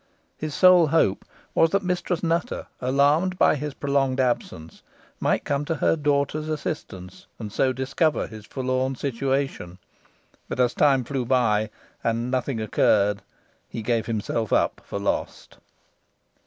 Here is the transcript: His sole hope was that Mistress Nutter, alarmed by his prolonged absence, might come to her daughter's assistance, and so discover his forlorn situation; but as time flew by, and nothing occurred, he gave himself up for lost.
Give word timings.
His 0.35 0.55
sole 0.55 0.87
hope 0.87 1.23
was 1.53 1.69
that 1.69 1.83
Mistress 1.83 2.23
Nutter, 2.23 2.65
alarmed 2.81 3.37
by 3.37 3.53
his 3.55 3.75
prolonged 3.75 4.19
absence, 4.19 4.81
might 5.19 5.43
come 5.45 5.63
to 5.65 5.75
her 5.75 5.95
daughter's 5.95 6.49
assistance, 6.49 7.27
and 7.37 7.53
so 7.53 7.71
discover 7.71 8.25
his 8.25 8.47
forlorn 8.47 8.95
situation; 8.95 9.77
but 10.49 10.59
as 10.59 10.73
time 10.73 11.03
flew 11.03 11.23
by, 11.23 11.69
and 12.03 12.31
nothing 12.31 12.59
occurred, 12.59 13.21
he 13.69 13.83
gave 13.83 14.07
himself 14.07 14.51
up 14.51 14.81
for 14.83 14.97
lost. 14.97 15.57